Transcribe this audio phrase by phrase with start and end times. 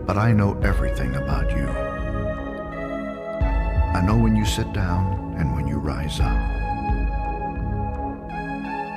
[0.05, 1.67] but I know everything about you.
[3.97, 6.37] I know when you sit down and when you rise up.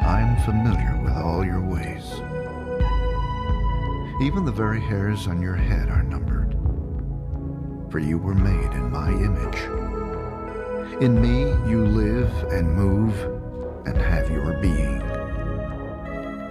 [0.04, 2.12] I am familiar with all your ways.
[4.20, 6.58] Even the very hairs on your head are numbered,
[7.90, 9.62] for you were made in my image.
[11.02, 13.16] In me you live and move
[13.86, 15.09] and have your being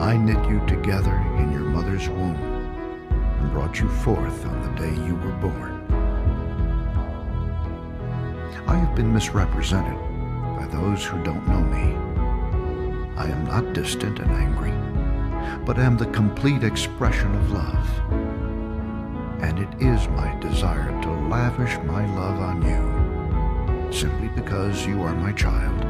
[0.00, 4.94] I knit you together in your mother's womb and brought you forth on the day
[5.06, 5.76] you were born.
[8.66, 9.98] I have been misrepresented
[10.56, 11.94] by those who don't know me.
[13.18, 14.72] I am not distant and angry,
[15.66, 17.88] but am the complete expression of love.
[19.42, 25.14] And it is my desire to lavish my love on you, simply because you are
[25.14, 25.89] my child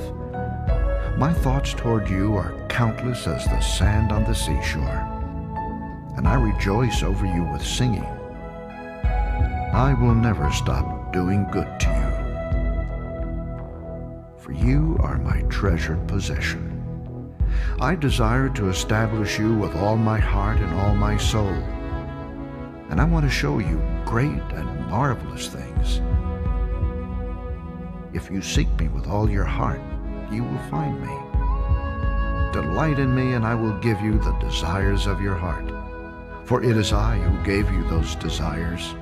[1.21, 5.05] My thoughts toward you are countless as the sand on the seashore,
[6.17, 8.07] and I rejoice over you with singing.
[9.71, 12.11] I will never stop doing good to you,
[14.39, 17.31] for you are my treasured possession.
[17.79, 21.53] I desire to establish you with all my heart and all my soul,
[22.89, 26.01] and I want to show you great and marvelous things.
[28.11, 29.81] If you seek me with all your heart,
[30.31, 32.51] you will find me.
[32.53, 35.71] Delight in me, and I will give you the desires of your heart.
[36.45, 38.95] For it is I who gave you those desires.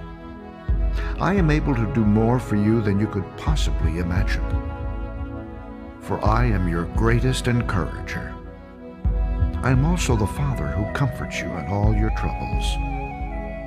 [1.19, 4.45] I am able to do more for you than you could possibly imagine.
[6.01, 8.35] For I am your greatest encourager.
[9.62, 12.66] I am also the Father who comforts you in all your troubles.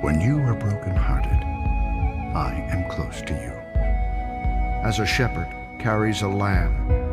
[0.03, 1.43] When you are broken-hearted,
[2.35, 3.53] I am close to you.
[4.83, 5.47] As a shepherd
[5.79, 7.12] carries a lamb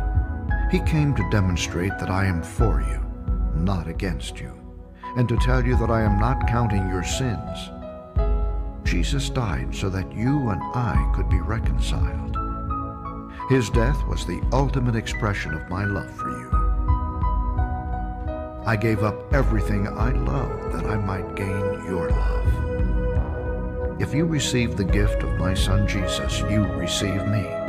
[0.71, 3.01] He came to demonstrate that I am for you,
[3.61, 4.57] not against you,
[5.17, 7.69] and to tell you that I am not counting your sins.
[8.85, 12.37] Jesus died so that you and I could be reconciled.
[13.49, 16.49] His death was the ultimate expression of my love for you.
[18.65, 22.47] I gave up everything I loved that I might gain your love.
[24.01, 27.60] If you receive the gift of my Son Jesus, you receive me.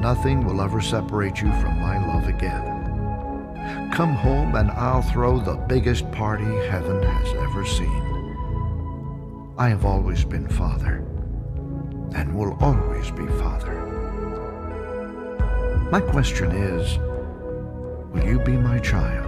[0.00, 3.90] Nothing will ever separate you from my love again.
[3.92, 9.54] Come home and I'll throw the biggest party heaven has ever seen.
[9.58, 11.04] I have always been father
[12.14, 13.76] and will always be father.
[15.90, 16.96] My question is,
[18.14, 19.26] will you be my child?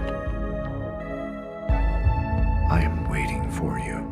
[2.71, 4.12] I am waiting for you.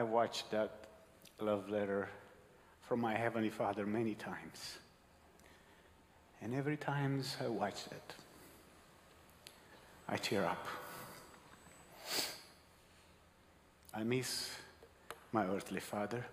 [0.00, 0.70] I watched that
[1.40, 2.08] love letter
[2.88, 4.78] from my Heavenly Father many times.
[6.40, 8.14] And every time I watch it,
[10.08, 10.66] I tear up.
[13.92, 14.48] I miss
[15.32, 16.24] my earthly father,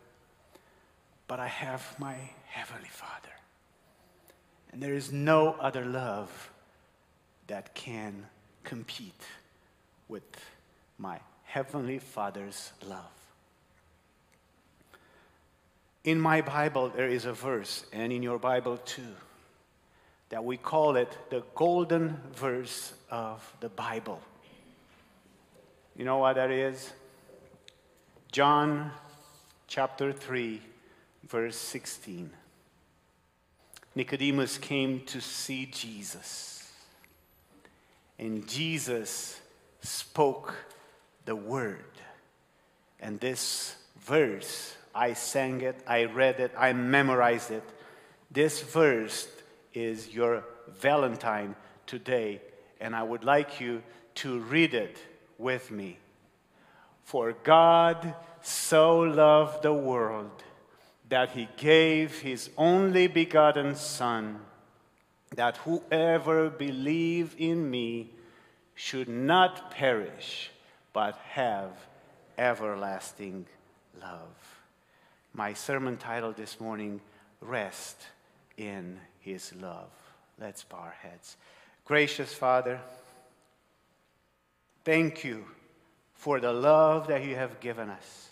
[1.28, 2.16] but I have my
[2.46, 3.36] Heavenly Father.
[4.72, 6.52] And there is no other love
[7.48, 8.28] that can
[8.63, 9.25] compete
[10.08, 10.24] with
[10.98, 13.17] my Heavenly Father's love.
[16.07, 19.13] In my Bible, there is a verse, and in your Bible too,
[20.30, 24.21] that we call it the golden verse of the Bible.
[25.98, 26.94] You know what that is?
[28.31, 28.92] John
[29.68, 30.62] chapter 3,
[31.27, 32.30] verse 16.
[33.94, 36.71] Nicodemus came to see Jesus,
[38.18, 39.42] and Jesus
[39.81, 40.56] spoke
[41.25, 41.83] the word.
[42.98, 47.64] And this verse, I sang it, I read it, I memorized it.
[48.32, 49.28] This verse
[49.72, 50.44] is your
[50.80, 51.56] Valentine
[51.86, 52.42] today,
[52.82, 53.84] and I would like you
[54.16, 54.98] to read it
[55.38, 56.00] with me.
[57.04, 60.44] For God so loved the world
[61.10, 64.40] that he gave his only begotten Son,
[65.36, 68.10] that whoever believe in me
[68.74, 70.50] should not perish,
[70.92, 71.72] but have
[72.38, 73.46] everlasting
[74.02, 74.56] love.
[75.38, 77.00] My sermon title this morning,
[77.42, 78.07] Rest
[78.57, 79.92] in His Love.
[80.42, 81.38] Let's bow our heads.
[81.86, 82.81] Gracious Father,
[84.84, 85.45] thank you
[86.16, 88.30] for the love that you have given us.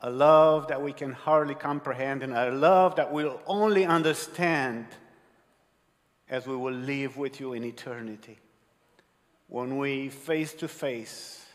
[0.00, 4.86] A love that we can hardly comprehend, and a love that we'll only understand
[6.30, 8.38] as we will live with you in eternity.
[9.48, 11.45] When we face to face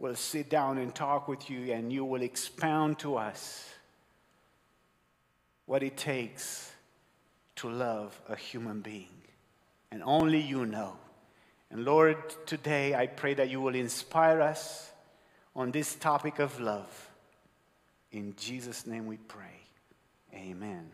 [0.00, 3.68] will sit down and talk with you, and you will expound to us
[5.66, 6.72] what it takes
[7.56, 9.22] to love a human being.
[9.92, 10.96] And only you know.
[11.70, 12.16] And Lord,
[12.46, 14.90] today I pray that you will inspire us
[15.54, 17.10] on this topic of love.
[18.10, 19.60] In Jesus' name we pray.
[20.34, 20.90] Amen.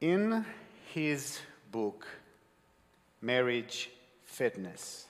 [0.00, 0.44] In
[0.92, 1.38] his
[1.70, 2.06] book,
[3.22, 3.90] Marriage
[4.24, 5.06] Fitness,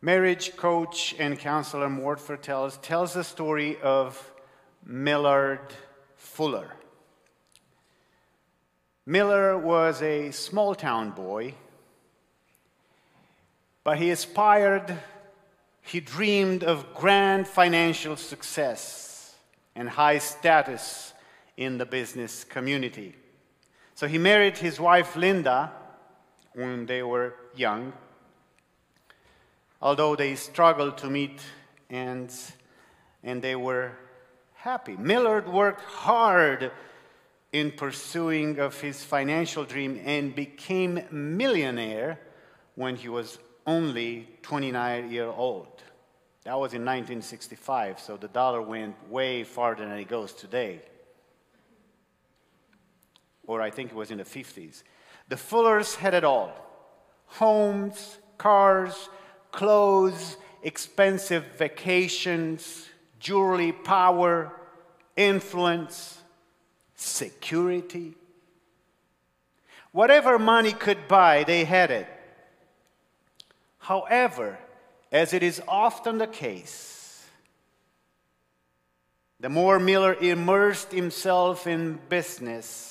[0.00, 4.32] marriage coach and counselor Mort Fertel tells, tells the story of
[4.84, 5.60] Millard
[6.16, 6.74] Fuller.
[9.06, 11.54] Miller was a small town boy,
[13.84, 14.98] but he aspired,
[15.82, 19.36] he dreamed of grand financial success
[19.76, 21.12] and high status
[21.56, 23.14] in the business community.
[23.94, 25.72] So he married his wife Linda
[26.54, 27.92] when they were young,
[29.80, 31.40] although they struggled to meet
[31.88, 32.52] ends
[33.22, 33.92] and they were
[34.54, 34.96] happy.
[34.96, 36.70] Millard worked hard
[37.52, 42.18] in pursuing of his financial dream and became millionaire
[42.76, 45.82] when he was only 29 year old.
[46.44, 50.80] That was in 1965, so the dollar went way farther than it goes today.
[53.46, 54.82] Or I think it was in the 50s.
[55.30, 56.52] The Fullers had it all
[57.26, 59.08] homes, cars,
[59.52, 62.88] clothes, expensive vacations,
[63.20, 64.52] jewelry, power,
[65.16, 66.20] influence
[66.96, 68.14] security.
[69.92, 72.08] Whatever money could buy, they had it.
[73.78, 74.58] However,
[75.12, 77.24] as it is often the case,
[79.38, 82.89] the more Miller immersed himself in business,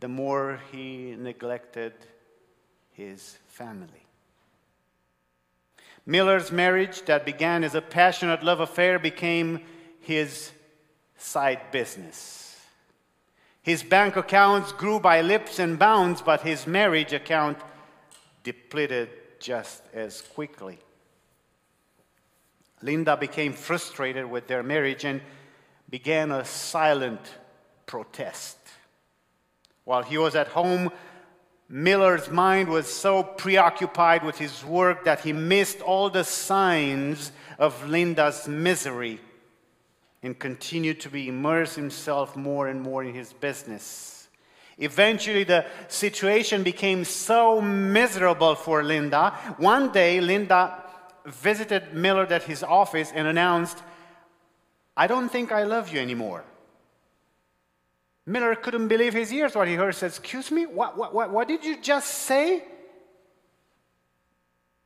[0.00, 1.92] the more he neglected
[2.92, 4.06] his family.
[6.06, 9.60] Miller's marriage, that began as a passionate love affair, became
[10.00, 10.52] his
[11.18, 12.58] side business.
[13.62, 17.58] His bank accounts grew by leaps and bounds, but his marriage account
[18.42, 20.78] depleted just as quickly.
[22.80, 25.20] Linda became frustrated with their marriage and
[25.90, 27.20] began a silent
[27.86, 28.57] protest.
[29.88, 30.90] While he was at home,
[31.66, 37.88] Miller's mind was so preoccupied with his work that he missed all the signs of
[37.88, 39.18] Linda's misery
[40.22, 44.28] and continued to be immersed himself more and more in his business.
[44.76, 49.30] Eventually, the situation became so miserable for Linda.
[49.56, 50.84] One day, Linda
[51.24, 53.82] visited Miller at his office and announced,
[54.94, 56.44] I don't think I love you anymore.
[58.28, 59.94] Miller couldn't believe his ears what he heard.
[59.94, 62.62] He Said, Excuse me, what, what, what, what did you just say?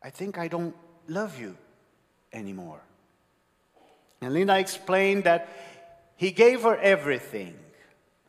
[0.01, 0.77] I think I don't
[1.09, 1.57] love you
[2.33, 2.81] anymore.
[4.21, 5.49] And Linda explained that
[6.15, 7.59] he gave her everything,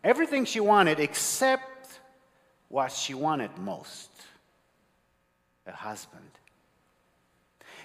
[0.04, 2.00] everything she wanted except
[2.70, 4.10] what she wanted most
[5.68, 6.30] a husband.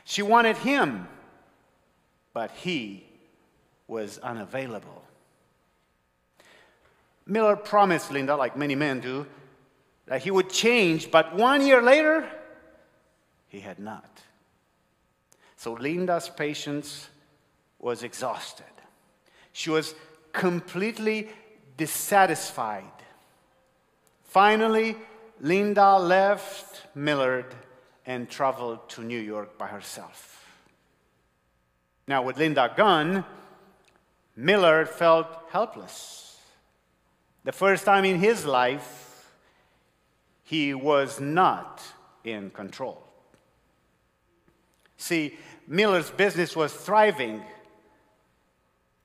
[0.05, 1.07] She wanted him,
[2.33, 3.05] but he
[3.87, 5.03] was unavailable.
[7.29, 9.27] Miller promised Linda, like many men do,
[10.07, 12.27] that he would change, but one year later,
[13.49, 14.23] he had not.
[15.57, 17.09] So Linda's patience
[17.79, 18.65] was exhausted.
[19.53, 19.95] She was
[20.33, 21.29] completely
[21.77, 22.85] dissatisfied.
[24.23, 24.97] Finally,
[25.41, 27.55] Linda left Millard
[28.07, 30.47] and traveled to New York by herself.
[32.07, 33.25] Now, with Linda gone,
[34.35, 36.28] Millard felt helpless.
[37.49, 39.33] The first time in his life,
[40.45, 41.83] he was not
[42.23, 43.03] in control.
[44.99, 47.43] See, Miller's business was thriving,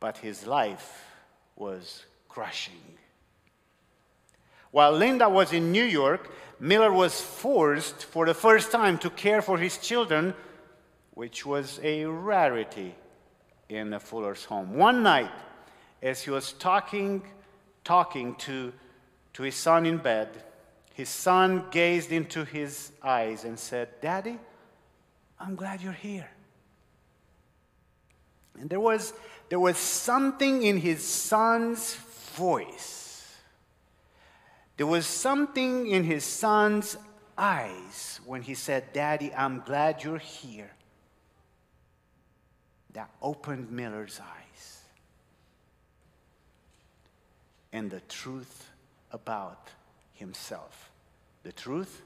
[0.02, 1.06] but his life
[1.56, 2.98] was crushing.
[4.72, 9.42] While Linda was in New York, Miller was forced for the first time to care
[9.42, 10.34] for his children,
[11.14, 12.94] which was a rarity
[13.70, 14.74] in the Fuller's home.
[14.76, 15.32] One night,
[16.02, 17.24] as he was talking,
[17.84, 18.74] talking to,
[19.34, 20.30] to his son in bed,
[20.94, 24.38] his son gazed into his eyes and said, Daddy,
[25.40, 26.30] I'm glad you're here.
[28.60, 29.14] And there was,
[29.50, 31.96] there was something in his son's
[32.36, 33.04] voice
[34.78, 36.98] there was something in his son's
[37.38, 40.72] eyes when he said, Daddy, I'm glad you're here.
[42.94, 44.43] That opened Miller's eyes.
[47.74, 48.70] And the truth
[49.12, 49.68] about
[50.14, 50.92] himself.
[51.44, 52.02] The truth?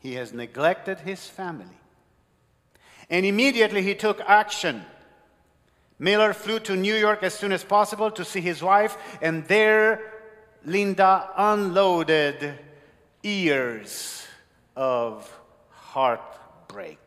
[0.00, 1.78] He has neglected his family.
[3.10, 4.84] And immediately he took action.
[5.98, 10.12] Miller flew to New York as soon as possible to see his wife, and there
[10.64, 12.58] Linda unloaded
[13.22, 14.26] years
[14.76, 15.34] of
[15.70, 16.98] heartbreak.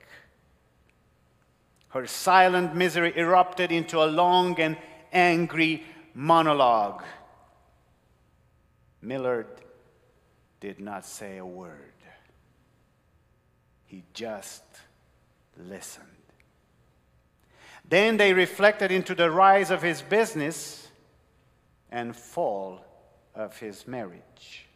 [1.89, 4.75] Her silent misery erupted into a long and
[5.13, 5.83] angry
[6.13, 7.03] monologue.
[9.01, 9.47] Millard
[10.59, 11.93] did not say a word.
[13.85, 14.63] He just
[15.57, 16.07] listened.
[17.87, 20.87] Then they reflected into the rise of his business
[21.91, 22.85] and fall
[23.35, 24.67] of his marriage.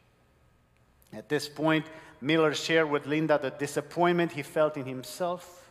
[1.14, 1.86] At this point,
[2.20, 5.70] Miller shared with Linda the disappointment he felt in himself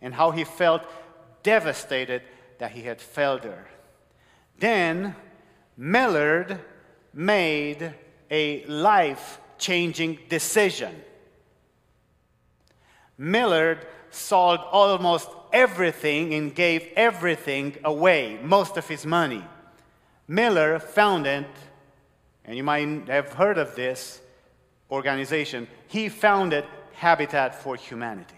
[0.00, 0.82] and how he felt
[1.42, 2.22] devastated
[2.58, 3.66] that he had failed her.
[4.58, 5.14] Then,
[5.76, 6.58] Millard
[7.14, 7.94] made
[8.30, 10.94] a life changing decision.
[13.16, 19.44] Millard sold almost everything and gave everything away, most of his money.
[20.26, 21.46] Miller founded
[22.48, 24.22] and you might have heard of this
[24.90, 25.68] organization.
[25.86, 28.37] He founded Habitat for Humanity.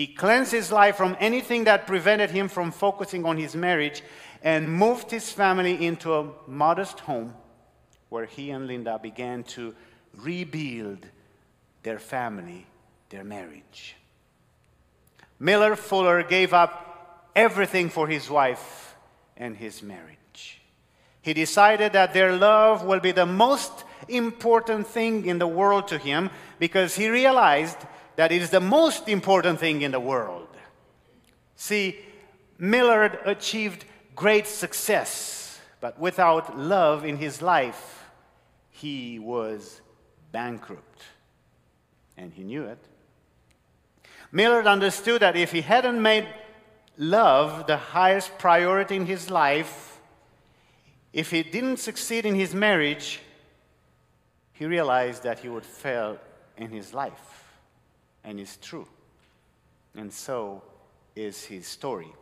[0.00, 4.00] He cleansed his life from anything that prevented him from focusing on his marriage
[4.42, 7.34] and moved his family into a modest home
[8.08, 9.74] where he and Linda began to
[10.16, 11.04] rebuild
[11.82, 12.66] their family,
[13.10, 13.94] their marriage.
[15.38, 18.96] Miller Fuller gave up everything for his wife
[19.36, 20.62] and his marriage.
[21.20, 25.98] He decided that their love will be the most important thing in the world to
[25.98, 27.76] him because he realized
[28.16, 30.48] that is the most important thing in the world.
[31.56, 31.98] See,
[32.58, 38.04] Millard achieved great success, but without love in his life,
[38.70, 39.80] he was
[40.32, 41.02] bankrupt.
[42.16, 42.78] And he knew it.
[44.32, 46.28] Millard understood that if he hadn't made
[46.96, 49.98] love the highest priority in his life,
[51.12, 53.20] if he didn't succeed in his marriage,
[54.52, 56.18] he realized that he would fail
[56.56, 57.29] in his life.
[58.24, 58.86] And it's true.
[59.94, 60.62] And so
[61.16, 62.12] is his story.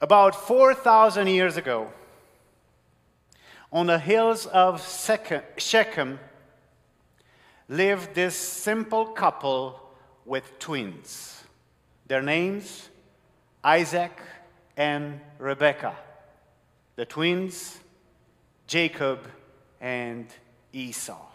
[0.00, 1.92] About 4,000 years ago,
[3.72, 4.82] on the hills of
[5.56, 6.18] Shechem
[7.68, 9.80] lived this simple couple
[10.26, 11.42] with twins.
[12.06, 12.90] Their names,
[13.64, 14.20] Isaac
[14.76, 15.96] and Rebekah.
[16.96, 17.78] The twins,
[18.66, 19.20] Jacob
[19.80, 20.26] and
[20.72, 21.31] Esau.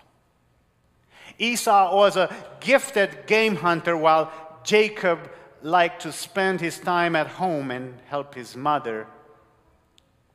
[1.38, 4.32] Esau was a gifted game hunter while
[4.64, 5.32] Jacob
[5.62, 9.08] liked to spend his time at home and help his mother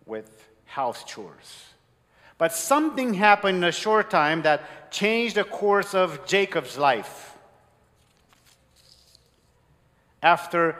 [0.06, 1.64] with house chores.
[2.38, 7.36] But something happened in a short time that changed the course of Jacob's life.
[10.22, 10.76] After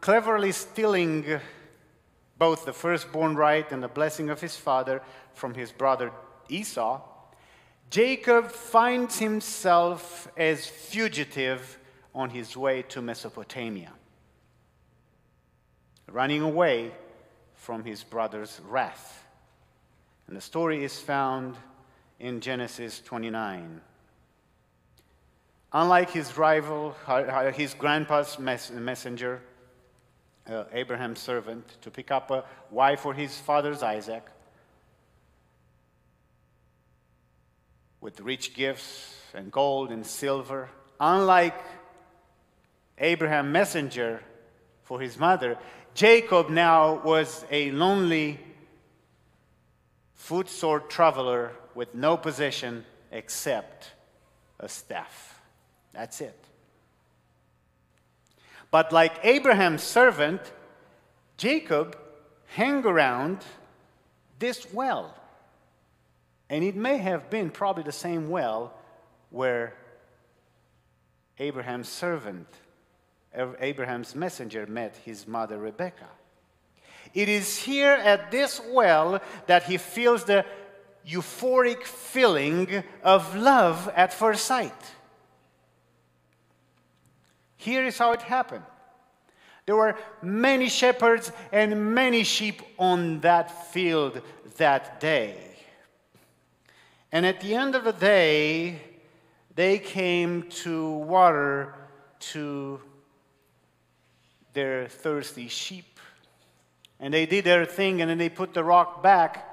[0.00, 1.40] cleverly stealing
[2.38, 5.02] both the firstborn right and the blessing of his father
[5.34, 6.12] from his brother
[6.48, 7.00] Esau,
[7.90, 11.78] Jacob finds himself as fugitive
[12.14, 13.92] on his way to Mesopotamia,
[16.10, 16.92] running away
[17.54, 19.24] from his brother's wrath.
[20.26, 21.56] And the story is found
[22.18, 23.80] in Genesis 29.
[25.72, 26.96] Unlike his rival,
[27.54, 29.42] his grandpa's messenger,
[30.48, 34.24] uh, Abraham's servant, to pick up a wife for his father's Isaac,
[38.06, 40.70] with rich gifts and gold and silver,
[41.00, 41.60] unlike
[42.98, 44.22] Abraham messenger
[44.84, 45.58] for his mother,
[45.92, 48.38] Jacob now was a lonely,
[50.14, 53.90] footsore traveler with no possession except
[54.60, 55.40] a staff.
[55.92, 56.38] That's it.
[58.70, 60.42] But like Abraham's servant,
[61.38, 61.98] Jacob
[62.54, 63.38] hung around
[64.38, 65.12] this well.
[66.48, 68.72] And it may have been probably the same well
[69.30, 69.74] where
[71.38, 72.46] Abraham's servant
[73.60, 76.08] Abraham's messenger met his mother Rebekah.
[77.14, 80.44] It is here at this well that he feels the
[81.06, 84.72] euphoric feeling of love at first sight.
[87.56, 88.64] Here is how it happened.
[89.66, 94.22] There were many shepherds and many sheep on that field
[94.56, 95.55] that day.
[97.12, 98.80] And at the end of the day,
[99.54, 101.74] they came to water
[102.18, 102.80] to
[104.52, 105.98] their thirsty sheep.
[106.98, 109.44] And they did their thing, and then they put the rock back.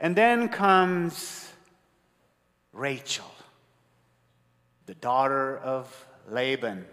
[0.00, 1.52] And then comes
[2.72, 3.30] Rachel,
[4.86, 6.86] the daughter of Laban.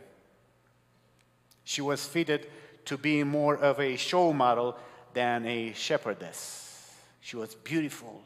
[1.63, 2.47] She was fitted
[2.86, 4.78] to be more of a show model
[5.13, 6.93] than a shepherdess.
[7.21, 8.23] She was beautiful.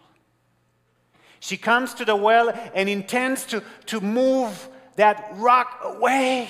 [1.44, 6.48] She comes to the well and intends to, to move that rock away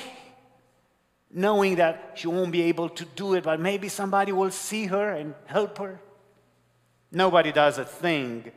[1.31, 5.09] knowing that she won't be able to do it, but maybe somebody will see her
[5.09, 5.99] and help her.
[7.11, 8.51] Nobody does a thing.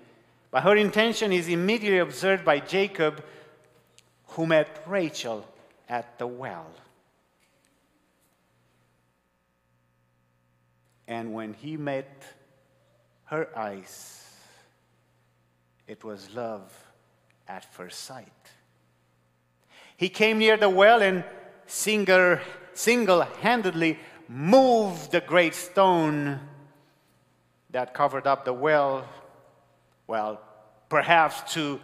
[0.51, 3.25] But her intention is immediately observed by Jacob,
[4.27, 5.43] who met Rachel
[5.89, 6.71] at the well.
[11.09, 12.25] And when he met
[13.25, 14.26] her eyes,
[15.87, 16.73] it was love
[17.49, 18.27] at first sight.
[19.97, 21.25] He came near the well and
[21.67, 22.39] single
[22.75, 26.41] single handedly moved the great stone
[27.71, 29.09] that covered up the well,
[30.07, 30.41] well,
[30.89, 31.81] perhaps to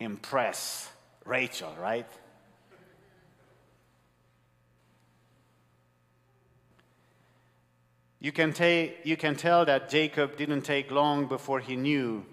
[0.00, 0.90] impress
[1.24, 2.06] Rachel, right?
[8.20, 12.24] You can, ta- you can tell that Jacob didn't take long before he knew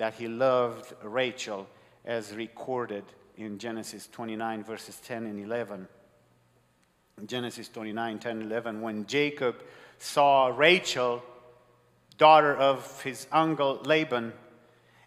[0.00, 1.68] that he loved Rachel,
[2.06, 3.04] as recorded
[3.36, 5.86] in Genesis 29, verses 10 and 11.
[7.26, 9.62] Genesis 29 10 11, when Jacob
[9.98, 11.22] saw Rachel,
[12.16, 14.32] daughter of his uncle Laban,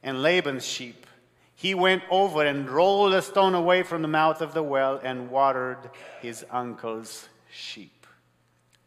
[0.04, 1.08] and Laban's sheep,
[1.56, 5.32] he went over and rolled a stone away from the mouth of the well and
[5.32, 5.90] watered
[6.22, 8.06] his uncle's sheep.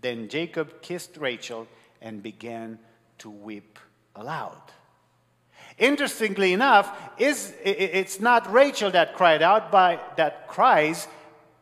[0.03, 1.67] Then Jacob kissed Rachel
[2.01, 2.79] and began
[3.19, 3.81] to weep
[4.15, 4.63] aloud.
[5.79, 11.07] Interestingly enough, is it's not Rachel that cried out by that cries,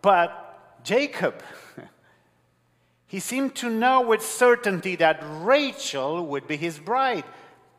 [0.03, 1.43] but Jacob.
[3.07, 7.25] he seemed to know with certainty that Rachel would be his bride.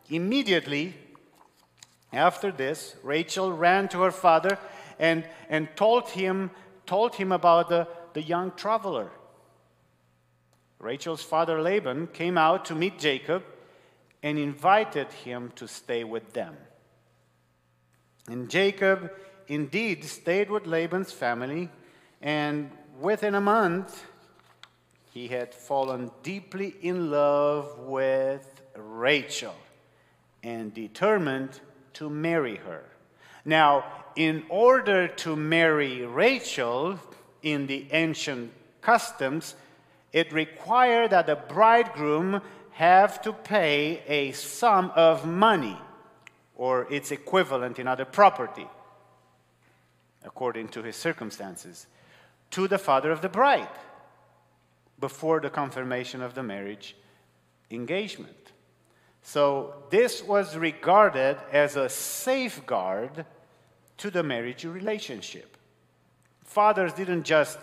[0.09, 0.93] Immediately
[2.11, 4.59] after this, Rachel ran to her father
[4.99, 6.51] and, and told, him,
[6.85, 9.09] told him about the, the young traveler.
[10.79, 13.43] Rachel's father Laban came out to meet Jacob
[14.25, 16.57] and invited him to stay with them.
[18.27, 19.11] And Jacob
[19.47, 21.69] indeed stayed with Laban's family
[22.23, 24.03] and within a month,
[25.13, 29.53] he had fallen deeply in love with Rachel
[30.41, 31.59] and determined
[31.93, 32.83] to marry her.
[33.45, 33.85] Now,
[34.15, 36.99] in order to marry Rachel
[37.43, 39.53] in the ancient customs,
[40.11, 42.41] it required that the bridegroom
[42.75, 45.77] have to pay a sum of money
[46.55, 48.67] or its equivalent in other property,
[50.25, 51.87] according to his circumstances,
[52.51, 53.69] to the father of the bride
[54.99, 56.97] before the confirmation of the marriage
[57.71, 58.51] engagement.
[59.21, 63.25] So, this was regarded as a safeguard
[63.99, 65.55] to the marriage relationship.
[66.43, 67.57] Fathers didn't just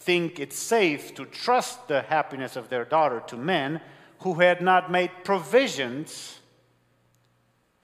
[0.00, 3.80] think it's safe to trust the happiness of their daughter to men
[4.20, 6.40] who had not made provisions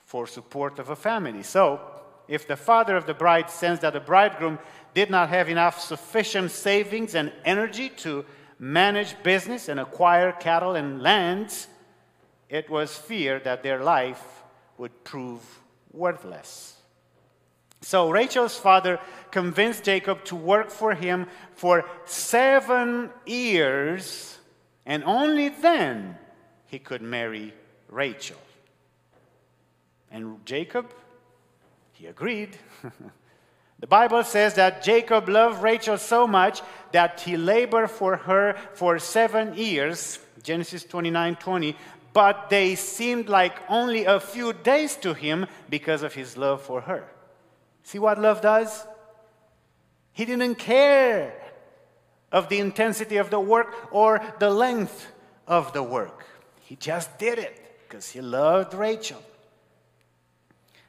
[0.05, 1.43] for support of a family.
[1.43, 1.81] So,
[2.29, 4.59] if the father of the bride sensed that the bridegroom
[4.95, 8.25] did not have enough sufficient savings and energy to
[8.59, 11.67] manage business and acquire cattle and lands,
[12.49, 14.43] it was feared that their life
[14.79, 15.41] would prove
[15.93, 16.77] worthless.
[17.81, 24.39] So Rachel's father convinced Jacob to work for him for seven years,
[24.87, 26.17] and only then
[26.73, 27.53] he could marry
[27.91, 28.39] Rachel.
[30.11, 30.91] And Jacob,
[31.93, 32.57] he agreed.
[33.79, 38.99] the Bible says that Jacob loved Rachel so much that he labored for her for
[38.99, 40.19] seven years.
[40.43, 41.77] Genesis 29 20
[42.15, 46.83] but they seemed like only a few days to him because of his love for
[46.83, 47.09] her.
[47.85, 48.87] See what love does?
[50.13, 51.33] He didn't care
[52.31, 55.07] of the intensity of the work or the length
[55.47, 56.27] of the work.
[56.65, 59.23] He just did it because he loved Rachel.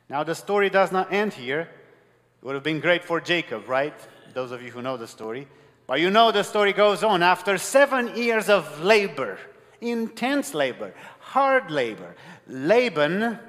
[0.10, 1.62] Now, the story does not end here.
[1.62, 3.94] It would have been great for Jacob, right?
[4.34, 5.48] Those of you who know the story.
[5.88, 7.24] But you know the story goes on.
[7.24, 9.38] After seven years of labor,
[9.82, 12.16] intense labor, hard labor.
[12.48, 13.40] Laban,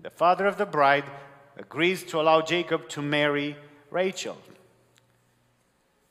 [0.00, 1.04] the father of the bride,
[1.56, 3.56] agrees to allow Jacob to marry
[3.90, 4.36] Rachel.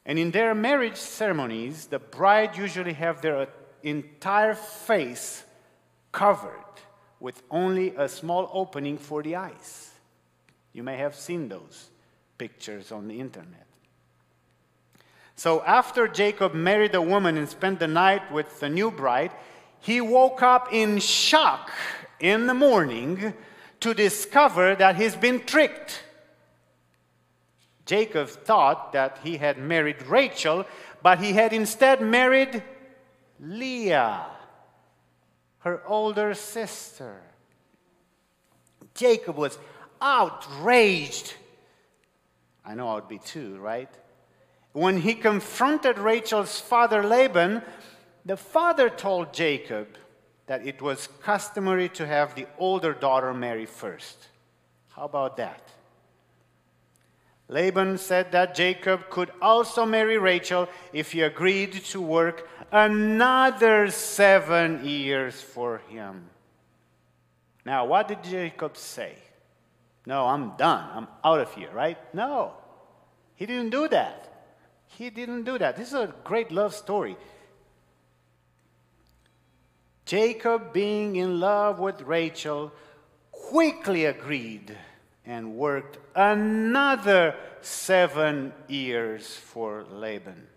[0.06, 3.48] And in their marriage ceremonies, the bride usually have their
[3.84, 5.44] entire face
[6.12, 6.52] covered
[7.20, 9.92] with only a small opening for the eyes.
[10.74, 11.90] You may have seen those
[12.38, 13.68] pictures on the internet.
[15.36, 19.32] So after Jacob married a woman and spent the night with the new bride,
[19.80, 21.72] he woke up in shock
[22.20, 23.34] in the morning
[23.80, 26.04] to discover that he's been tricked.
[27.86, 30.66] Jacob thought that he had married Rachel,
[31.02, 32.64] but he had instead married
[33.44, 34.26] Leah,
[35.60, 37.22] her older sister.
[38.94, 39.58] Jacob was
[40.02, 41.34] outraged.
[42.66, 43.90] I know I would be too, right?
[44.72, 47.62] When he confronted Rachel's father Laban,
[48.26, 49.90] the father told Jacob
[50.48, 54.30] that it was customary to have the older daughter marry first.
[54.96, 55.68] How about that?
[57.54, 64.84] Laban said that Jacob could also marry Rachel if he agreed to work another seven
[64.84, 66.32] years for him.
[67.64, 69.14] Now, what did Jacob say?
[70.08, 70.84] No, I'm done.
[70.96, 72.00] I'm out of here, right?
[72.12, 72.54] No,
[73.36, 74.50] he didn't do that.
[74.88, 75.76] He didn't do that.
[75.76, 77.16] This is a great love story.
[80.06, 82.72] Jacob, being in love with Rachel,
[83.32, 84.76] quickly agreed
[85.26, 90.48] and worked another seven years for Laban.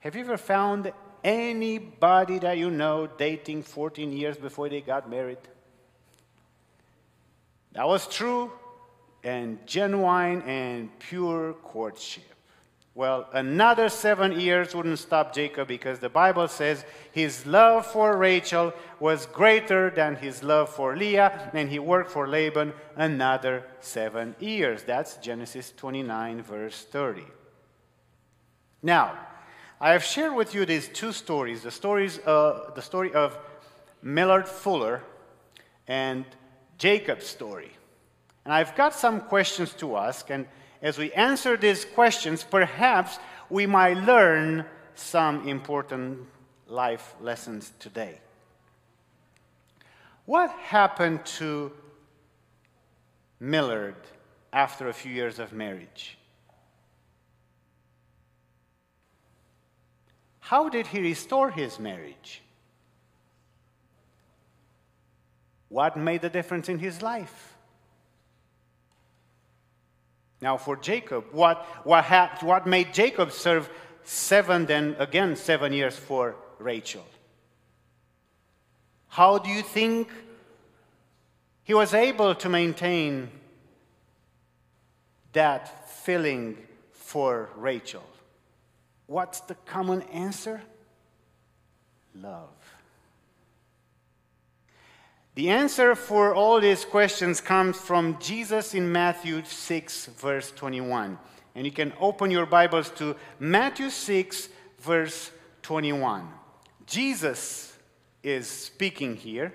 [0.00, 0.92] Have you ever found
[1.24, 5.38] anybody that you know dating 14 years before they got married?
[7.72, 8.52] That was true
[9.24, 12.35] and genuine and pure courtship.
[12.96, 16.82] Well, another seven years wouldn't stop Jacob because the Bible says
[17.12, 22.26] his love for Rachel was greater than his love for Leah, and he worked for
[22.26, 24.82] Laban another seven years.
[24.82, 27.24] That's Genesis 29, verse 30.
[28.82, 29.18] Now,
[29.78, 33.38] I have shared with you these two stories the, stories, uh, the story of
[34.00, 35.02] Millard Fuller
[35.86, 36.24] and
[36.78, 37.72] Jacob's story.
[38.46, 40.46] And I've got some questions to ask, and
[40.86, 43.18] as we answer these questions, perhaps
[43.50, 46.24] we might learn some important
[46.68, 48.20] life lessons today.
[50.26, 51.72] What happened to
[53.40, 53.96] Millard
[54.52, 56.18] after a few years of marriage?
[60.38, 62.42] How did he restore his marriage?
[65.68, 67.55] What made the difference in his life?
[70.46, 73.68] Now, for Jacob, what, what, ha- what made Jacob serve
[74.04, 77.04] seven, then again seven years for Rachel.
[79.08, 80.08] How do you think
[81.64, 83.28] he was able to maintain
[85.32, 86.58] that feeling
[86.92, 88.08] for Rachel?
[89.08, 90.62] What's the common answer?
[92.14, 92.65] Love.
[95.36, 101.18] The answer for all these questions comes from Jesus in Matthew 6, verse 21.
[101.54, 106.26] And you can open your Bibles to Matthew 6, verse 21.
[106.86, 107.76] Jesus
[108.22, 109.52] is speaking here.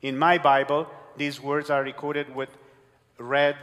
[0.00, 2.48] In my Bible, these words are recorded with
[3.16, 3.54] red,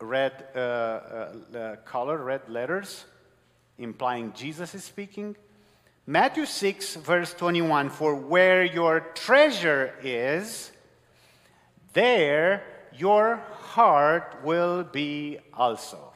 [0.00, 3.04] red uh, uh, color, red letters,
[3.76, 5.36] implying Jesus is speaking.
[6.08, 10.70] Matthew 6, verse 21 For where your treasure is,
[11.94, 12.62] there
[12.96, 16.12] your heart will be also.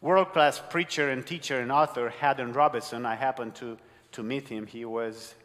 [0.00, 3.78] World class preacher and teacher and author Haddon Robinson, I happened to,
[4.10, 4.66] to meet him.
[4.66, 5.36] He was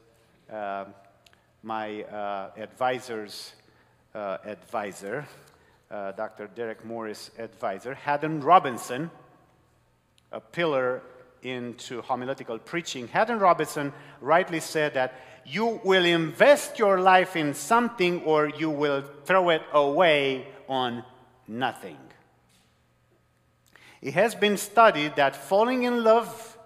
[0.52, 0.86] uh,
[1.62, 3.54] my uh, advisor's
[4.16, 5.28] uh, advisor,
[5.92, 6.50] uh, Dr.
[6.56, 7.94] Derek Morris' advisor.
[7.94, 9.12] Haddon Robinson,
[10.32, 11.04] a pillar
[11.44, 15.14] into homiletical preaching, Haddon Robinson rightly said that
[15.46, 21.04] you will invest your life in something or you will throw it away on
[21.48, 21.98] nothing.
[24.02, 26.58] It has been studied that falling in love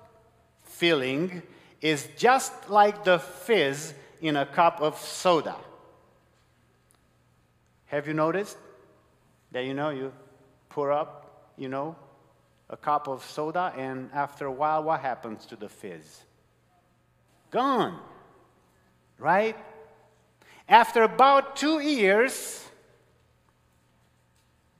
[0.63, 1.41] feeling
[1.81, 5.55] is just like the fizz in a cup of soda.
[7.85, 8.57] Have you noticed
[9.51, 10.11] that you know you
[10.69, 11.95] pour up, you know,
[12.73, 16.23] a cup of soda, and after a while, what happens to the fizz?
[17.51, 17.99] Gone.
[19.19, 19.55] Right?
[20.67, 22.65] After about two years,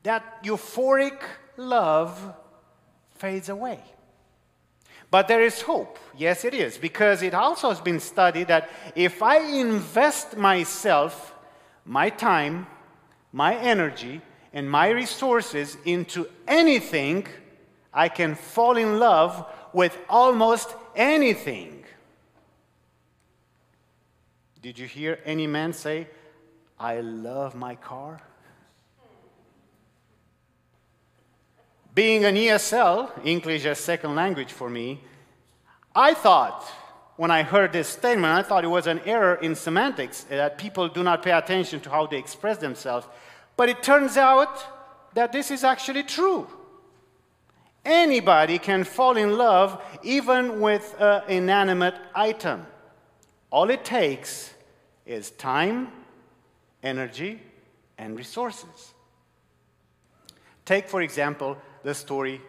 [0.02, 1.22] that euphoric
[1.56, 2.34] love
[3.12, 3.80] fades away.
[5.12, 6.00] But there is hope.
[6.18, 6.80] Yes, it is.
[6.80, 11.36] Because it also has been studied that if I invest myself,
[11.86, 12.66] my time,
[13.32, 14.20] my energy,
[14.52, 17.28] and my resources into anything,
[17.94, 21.84] I can fall in love with almost anything.
[24.62, 26.08] Did you hear any man say,
[26.80, 28.22] I love my car?
[31.94, 35.02] Being an ESL, English as second language for me,
[35.96, 36.64] I thought,
[37.18, 40.58] when I heard this statement, I thought it was an error in semantics, eh, that
[40.58, 43.06] people do not pay attention to how they express themselves.
[43.56, 46.48] But it turns out that this is actually true.
[47.86, 52.66] Anybody can fall in love even with an inanimate item.
[53.50, 54.54] All it takes
[55.06, 55.92] is time,
[56.82, 57.42] energy,
[57.98, 58.94] and resources.
[60.66, 62.42] Take, for example, the story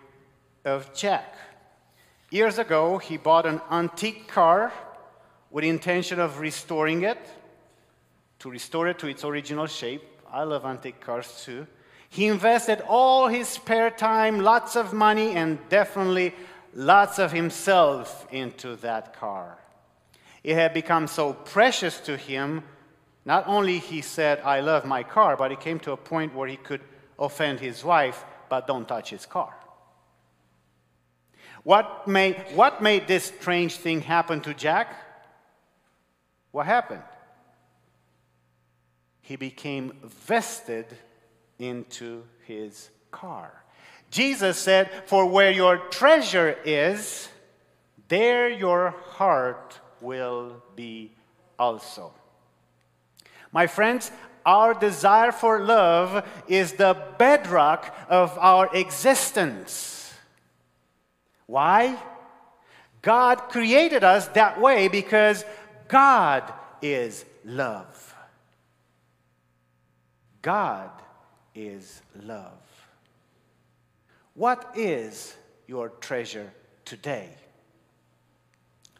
[0.64, 1.34] of Jack.
[2.30, 4.72] Years ago, he bought an antique car
[5.50, 7.18] with the intention of restoring it,
[8.38, 10.02] to restore it to its original shape.
[10.32, 11.66] I love antique cars too.
[12.14, 16.32] He invested all his spare time, lots of money, and definitely
[16.72, 19.58] lots of himself into that car.
[20.44, 22.62] It had become so precious to him,
[23.24, 26.46] not only he said, I love my car, but it came to a point where
[26.46, 26.82] he could
[27.18, 29.52] offend his wife, but don't touch his car.
[31.64, 34.94] What made, what made this strange thing happen to Jack?
[36.52, 37.02] What happened?
[39.20, 40.96] He became vested
[41.58, 43.64] into his car.
[44.10, 47.28] Jesus said, For where your treasure is,
[48.08, 51.12] there your heart will be
[51.58, 52.12] also.
[53.50, 54.10] My friends,
[54.46, 60.14] our desire for love is the bedrock of our existence.
[61.46, 61.96] Why?
[63.02, 65.44] God created us that way because
[65.88, 68.14] God is love.
[70.42, 70.90] God
[71.54, 72.52] is love.
[74.34, 75.34] What is
[75.66, 76.52] your treasure
[76.84, 77.30] today?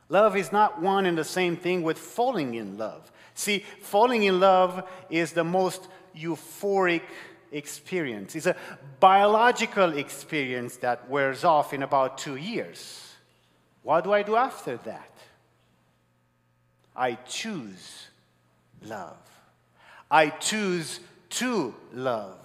[0.08, 3.10] Love is not one and the same thing with falling in love.
[3.34, 7.02] See, falling in love is the most euphoric
[7.50, 8.36] experience.
[8.36, 8.56] It's a
[9.00, 13.12] biological experience that wears off in about two years.
[13.82, 15.10] What do I do after that?
[16.94, 18.06] I choose
[18.84, 19.16] love.
[20.10, 22.43] I choose to love.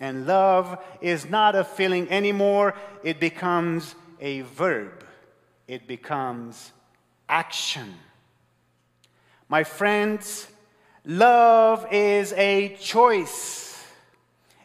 [0.00, 5.04] And love is not a feeling anymore, it becomes a verb,
[5.66, 6.72] it becomes
[7.28, 7.94] action.
[9.48, 10.46] My friends,
[11.04, 13.82] love is a choice.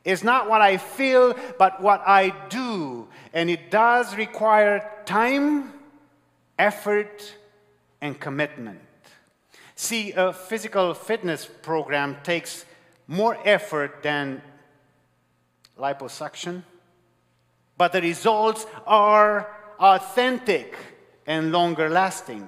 [0.04, 3.08] It's not what I feel, but what I do.
[3.32, 5.74] And it does require time,
[6.60, 7.34] effort,
[8.02, 8.82] and commitment.
[9.76, 12.66] See, a physical fitness program takes
[13.08, 14.42] more effort than
[15.78, 16.64] liposuction,
[17.78, 20.76] but the results are authentic
[21.26, 22.48] and longer lasting.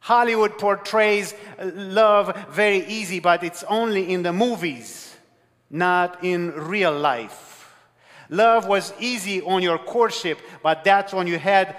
[0.00, 5.16] Hollywood portrays love very easy, but it's only in the movies,
[5.68, 7.74] not in real life.
[8.28, 11.76] Love was easy on your courtship, but that's when you had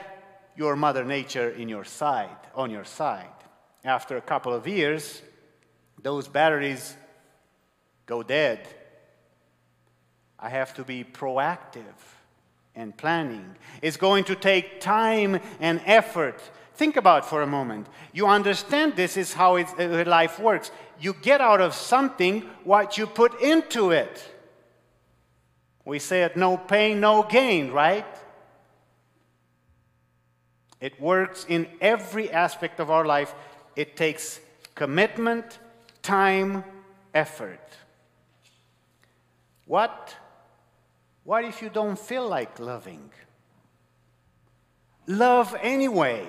[0.55, 3.25] your mother nature in your side, on your side.
[3.83, 5.21] After a couple of years,
[6.01, 6.95] those batteries
[8.05, 8.67] go dead.
[10.39, 11.83] I have to be proactive
[12.75, 13.55] and planning.
[13.81, 16.39] It's going to take time and effort.
[16.75, 17.87] Think about for a moment.
[18.13, 20.69] You understand this is how uh, life works.
[20.99, 24.23] You get out of something what you put into it.
[25.85, 28.05] We say it no pain, no gain, right?
[30.79, 33.33] It works in every aspect of our life.
[33.75, 34.39] It takes
[34.75, 35.57] commitment,
[36.03, 36.63] time,
[37.13, 37.59] effort.
[39.65, 40.15] What
[41.27, 43.11] what if you don't feel like loving?
[45.07, 46.25] Love anyway.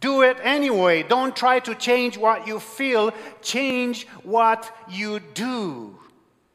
[0.00, 1.04] Do it anyway.
[1.04, 3.12] Don't try to change what you feel,
[3.42, 5.96] change what you do.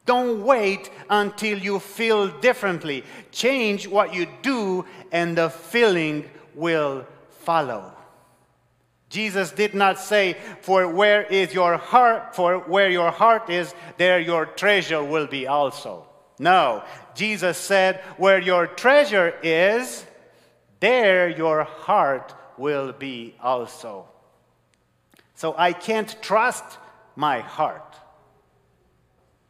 [0.06, 3.06] Don't wait until you feel differently.
[3.32, 4.84] Change what you do,
[5.14, 7.08] and the feeling will
[7.46, 7.94] follow.
[9.08, 14.20] Jesus did not say, For where is your heart, for where your heart is, there
[14.20, 16.08] your treasure will be also.
[16.40, 16.84] No,
[17.18, 20.06] Jesus said, Where your treasure is,
[20.80, 24.06] there your heart will be also.
[25.36, 26.64] So I can't trust
[27.16, 27.96] my heart.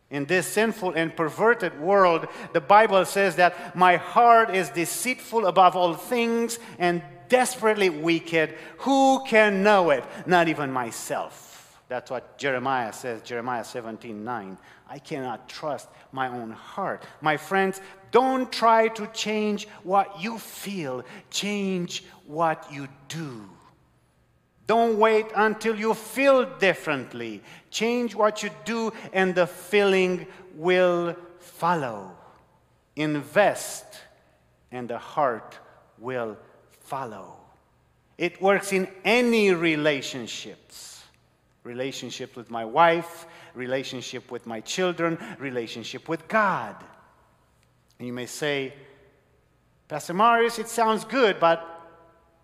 [0.10, 5.76] In this sinful and perverted world, the Bible says that my heart is deceitful above
[5.76, 8.56] all things and desperately wicked.
[8.80, 10.06] Who can know it?
[10.26, 11.57] Not even myself.
[11.90, 14.58] That's what Jeremiah says, Jeremiah 17 9.
[14.90, 17.04] I cannot trust my own heart.
[17.22, 23.50] My friends, don't try to change what you feel, change what you do.
[24.66, 27.42] Don't wait until you feel differently.
[27.72, 32.12] Change what you do, and the feeling will follow.
[32.98, 33.86] Invest,
[34.74, 35.58] and the heart
[35.98, 36.38] will
[36.82, 37.38] follow.
[38.18, 40.97] It works in any relationships
[41.68, 46.76] relationship with my wife, relationship with my children, relationship with God.
[48.00, 48.74] And you may say,
[49.88, 51.60] Pastor Marius, it sounds good, but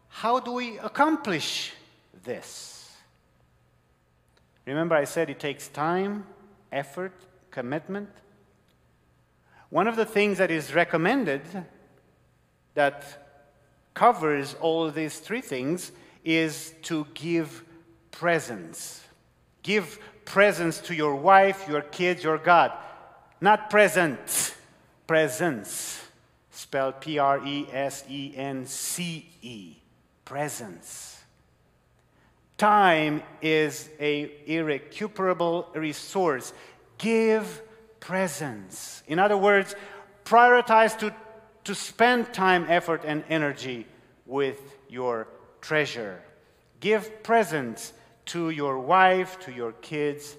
[0.10, 1.74] how do we accomplish
[2.24, 2.92] this?
[4.66, 6.26] Remember, I said it takes time,
[6.72, 7.14] effort,
[7.52, 8.10] commitment.
[9.70, 11.42] One of the things that is recommended
[12.74, 13.04] that
[13.94, 15.92] covers all these three things
[16.24, 17.64] is to give
[18.12, 19.03] presents.
[19.64, 22.72] Give presents to your wife, your kids, your God.
[23.42, 24.56] Not present,
[25.08, 26.02] presents.
[26.52, 29.76] Spelled P R E S E N C E.
[30.26, 31.18] Presents.
[32.58, 36.54] Time is a irrecuperable resource.
[36.98, 37.62] Give
[38.00, 39.04] presents.
[39.08, 39.76] In other words,
[40.26, 41.14] prioritize to,
[41.64, 43.86] to spend time, effort, and energy
[44.26, 45.28] with your
[45.62, 46.22] treasure.
[46.80, 47.94] Give presents
[48.26, 50.36] to your wife, to your kids,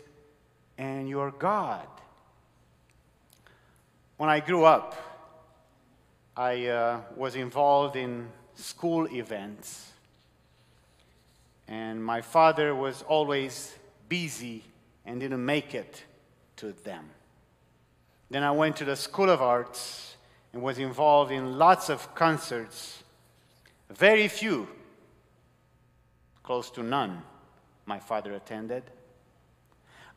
[0.78, 1.86] and your God.
[4.16, 4.96] When I grew up,
[6.36, 9.92] I uh, was involved in school events,
[11.68, 13.74] and my father was always
[14.08, 14.64] busy
[15.04, 16.04] and didn't make it
[16.56, 17.10] to them.
[18.30, 20.16] Then I went to the School of Arts
[20.52, 23.02] and was involved in lots of concerts.
[23.90, 24.68] Very few,
[26.42, 27.22] close to none,
[27.87, 28.85] my father attended.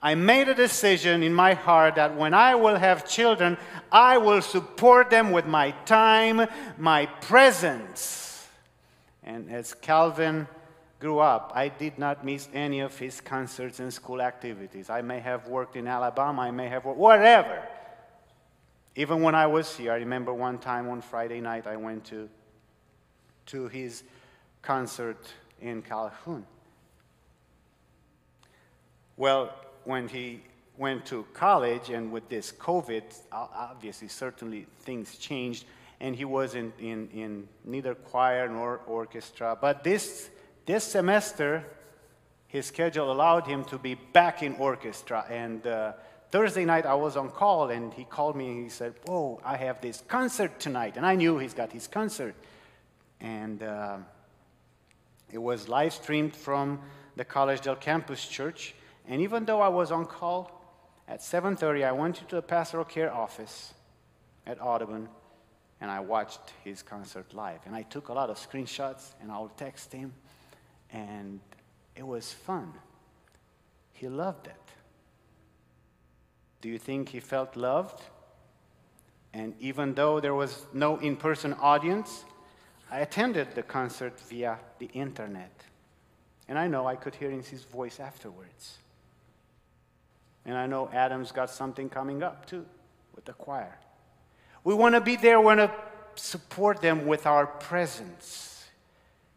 [0.01, 3.57] I made a decision in my heart that when I will have children,
[3.91, 6.47] I will support them with my time,
[6.77, 8.47] my presence.
[9.23, 10.47] And as Calvin
[10.99, 14.89] grew up, I did not miss any of his concerts and school activities.
[14.89, 17.63] I may have worked in Alabama, I may have worked, whatever.
[18.95, 22.29] Even when I was here, I remember one time on Friday night I went to,
[23.47, 24.03] to his
[24.61, 26.45] concert in Calhoun.
[29.17, 29.53] Well,
[29.83, 30.41] when he
[30.77, 35.65] went to college and with this COVID, obviously, certainly things changed,
[35.99, 39.57] and he was in, in, in neither choir nor orchestra.
[39.59, 40.29] But this,
[40.67, 41.65] this semester,
[42.47, 45.93] his schedule allowed him to be back in orchestra, and uh,
[46.29, 49.55] Thursday night, I was on call, and he called me and he said, Whoa, I
[49.55, 50.97] have this concert tonight.
[50.97, 52.35] And I knew he's got his concert.
[53.21, 53.97] And uh,
[55.31, 56.81] it was live streamed from
[57.15, 58.75] the Collegedale Campus Church.
[59.07, 60.51] And even though I was on call,
[61.07, 63.73] at 7.30, I went to the pastoral care office
[64.45, 65.07] at Audubon,
[65.79, 67.59] and I watched his concert live.
[67.65, 70.13] And I took a lot of screenshots, and I'll text him.
[70.91, 71.39] And
[71.95, 72.73] it was fun.
[73.93, 74.55] He loved it.
[76.59, 78.01] Do you think he felt loved?
[79.33, 82.25] And even though there was no in person audience,
[82.91, 85.51] I attended the concert via the internet.
[86.47, 88.79] And I know I could hear in his voice afterwards.
[90.47, 92.65] And I know Adam's got something coming up too
[93.13, 93.77] with the choir.
[94.63, 95.71] We want to be there, we want to
[96.15, 98.65] support them with our presence.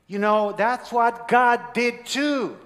[0.06, 2.56] You know, that's what God did too.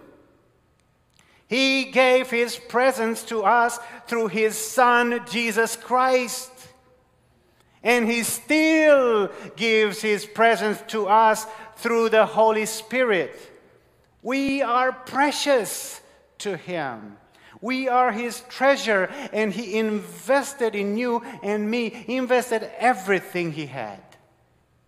[1.46, 6.50] He gave His presence to us through His Son, Jesus Christ.
[7.82, 13.38] And He still gives His presence to us through the Holy Spirit.
[14.22, 16.00] We are precious
[16.38, 17.18] to Him.
[17.64, 21.88] We are His treasure, and He invested in you and me.
[21.88, 24.02] He invested everything He had.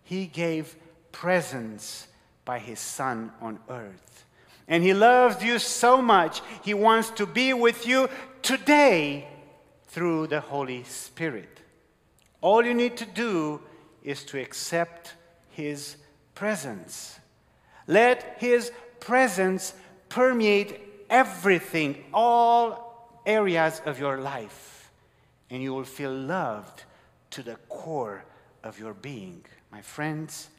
[0.03, 0.75] He gave
[1.11, 2.07] presence
[2.45, 4.25] by His Son on earth.
[4.67, 8.09] And He loves you so much, He wants to be with you
[8.43, 9.27] today
[9.87, 11.59] through the Holy Spirit.
[12.41, 13.59] All you need to do
[14.03, 15.15] is to accept
[15.49, 15.95] His
[16.35, 17.19] presence.
[17.87, 19.73] Let His presence
[20.09, 24.91] permeate everything, all areas of your life,
[25.49, 26.83] and you will feel loved
[27.31, 28.23] to the core
[28.63, 29.43] of your being.
[29.71, 30.49] My friends,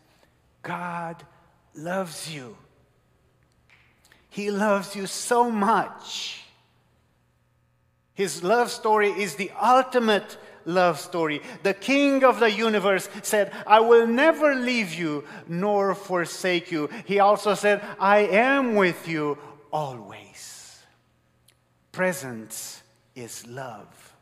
[0.62, 1.24] God
[1.74, 2.57] loves you.
[4.30, 6.42] He loves you so much.
[8.14, 11.40] His love story is the ultimate love story.
[11.62, 16.90] The King of the universe said, I will never leave you nor forsake you.
[17.07, 19.38] He also said, I am with you
[19.72, 20.82] always.
[21.92, 22.82] Presence
[23.14, 24.14] is love.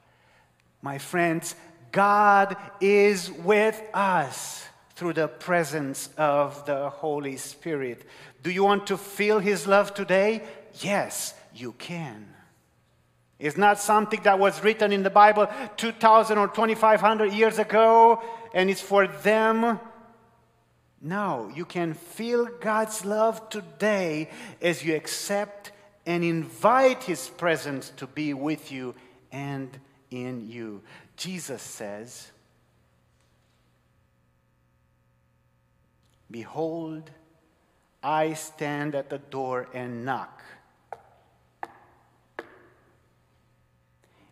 [0.83, 1.55] My friends,
[1.93, 8.03] God is with us through the presence of the Holy Spirit.
[8.43, 10.43] Do you want to feel His love today?
[10.81, 12.27] Yes, you can.
[13.39, 18.23] It's not something that was written in the Bible 2,000 or 2,500 years ago
[18.55, 19.79] and it's for them.
[21.07, 24.29] No, you can feel God's love today
[24.61, 25.71] as you accept
[26.05, 28.93] and invite His presence to be with you
[29.31, 29.71] and
[30.11, 30.83] in you.
[31.17, 32.33] Jesus says,
[36.29, 37.09] Behold,
[38.03, 40.43] I stand at the door and knock.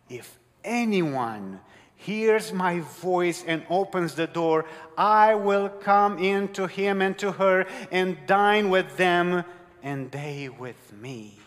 [0.09, 1.61] If anyone
[2.05, 4.65] hears my voice and opens the door,
[4.97, 9.43] I will come in to him and to her and dine with them
[9.81, 11.39] and they with me.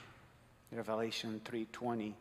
[0.72, 2.14] Revelation 3:20.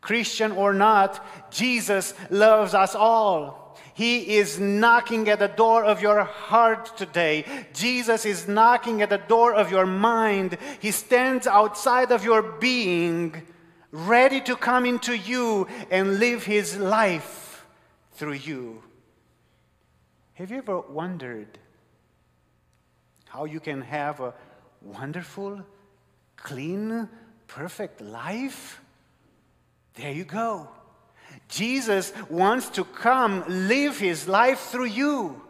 [0.00, 3.76] Christian or not, Jesus loves us all.
[3.94, 7.44] He is knocking at the door of your heart today.
[7.72, 10.58] Jesus is knocking at the door of your mind.
[10.80, 13.42] He stands outside of your being,
[13.94, 17.64] ready to come into you and live his life
[18.14, 18.82] through you.
[20.32, 21.58] Have you ever wondered
[23.26, 24.34] how you can have a
[24.82, 25.62] wonderful,
[26.36, 27.08] clean,
[27.46, 28.80] perfect life?
[29.94, 30.68] There you go.
[31.48, 35.40] Jesus wants to come live his life through you.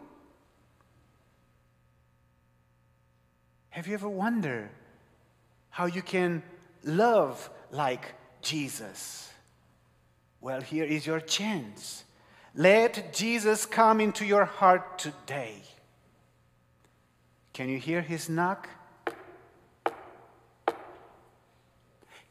[3.69, 4.69] Have you ever wondered
[5.71, 6.43] how you can
[6.83, 8.13] love like
[8.45, 9.33] Jesus?
[10.39, 12.03] Well, here is your chance.
[12.53, 15.63] Let Jesus come into your heart today.
[17.53, 18.69] Can you hear his knock?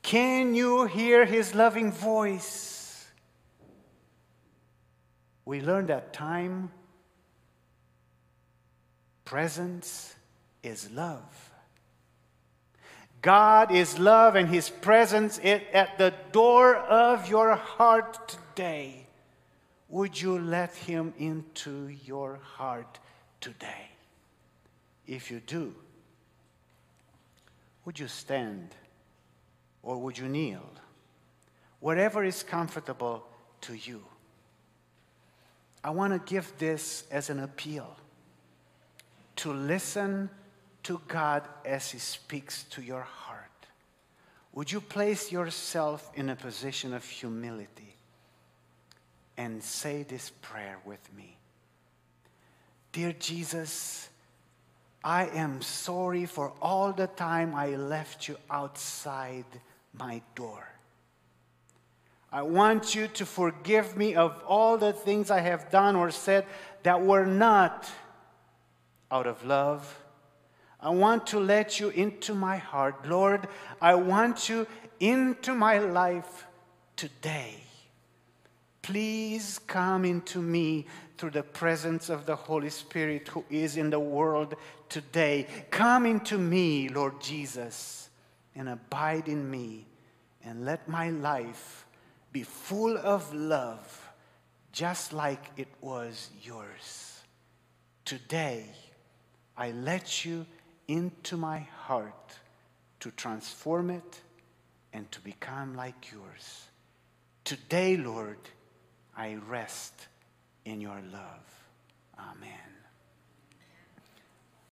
[0.03, 3.07] Can you hear his loving voice?
[5.45, 6.71] We learned that time,
[9.25, 10.15] presence
[10.63, 11.54] is love.
[13.25, 19.07] God is love, and his presence is at the door of your heart today.
[19.89, 23.01] Would you let him into your heart
[23.41, 23.89] today?
[25.07, 25.75] If you do,
[27.85, 28.75] would you stand?
[29.85, 30.65] or would you kneel?
[31.81, 33.27] Whatever is comfortable
[33.63, 34.03] to you.
[35.83, 37.97] I want to give this as an appeal
[39.37, 40.31] to listen
[40.85, 43.41] to God as He speaks to your heart.
[44.53, 47.97] would you place yourself in a position of humility
[49.37, 51.37] and say this prayer with me?
[52.93, 54.09] Dear Jesus,
[55.03, 59.45] I am sorry for all the time I left you outside
[59.93, 60.69] my door.
[62.33, 66.47] I want you to forgive me of all the things I have done or said
[66.83, 67.89] that were not
[69.11, 70.04] out of love.
[70.85, 73.09] I want to let you into my heart.
[73.09, 73.49] Lord,
[73.81, 74.67] I want you
[75.01, 76.47] into my life
[76.95, 77.57] today.
[78.83, 80.85] Please come into me
[81.17, 84.57] through the presence of the Holy Spirit who is in the world
[84.91, 85.47] today.
[85.71, 88.11] Come into me, Lord Jesus,
[88.55, 89.87] and abide in me,
[90.45, 91.87] and let my life
[92.31, 94.11] be full of love,
[94.71, 97.23] just like it was yours.
[98.05, 98.67] Today,
[99.57, 100.45] I let you
[100.89, 102.39] into my heart
[103.01, 104.21] to transform it
[104.93, 106.67] and to become like yours.
[107.45, 108.39] Today, Lord,
[109.17, 109.93] I rest
[110.65, 111.45] in your love.